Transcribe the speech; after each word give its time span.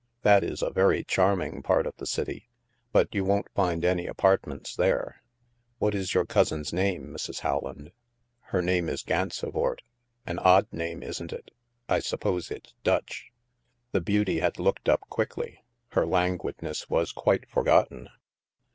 That 0.23 0.43
is 0.43 0.63
a 0.63 0.71
very 0.71 1.03
charming 1.03 1.61
part 1.61 1.85
of 1.85 1.93
the 1.97 2.07
city; 2.07 2.49
but 2.91 3.13
you 3.13 3.23
won't 3.23 3.53
find 3.53 3.85
any 3.85 4.07
apartments 4.07 4.75
there. 4.75 5.21
What 5.77 5.93
is 5.93 6.15
your 6.15 6.25
cousin's 6.25 6.73
name, 6.73 7.09
Mrs. 7.13 7.41
Howland?"" 7.41 7.91
Her 8.51 8.63
name 8.63 8.89
is 8.89 9.03
Gansevoort; 9.03 9.83
an 10.25 10.39
odd 10.39 10.65
name, 10.73 11.03
isn't 11.03 11.31
it? 11.31 11.51
I 11.87 11.99
suppose 11.99 12.49
it's 12.49 12.73
Dutch." 12.83 13.29
The 13.91 14.01
beauty 14.01 14.39
had 14.39 14.57
looked 14.57 14.89
up 14.89 15.01
quickly; 15.01 15.63
her 15.89 16.07
languid 16.07 16.63
ness 16.63 16.89
was 16.89 17.11
quite 17.11 17.47
forgotten. 17.47 18.09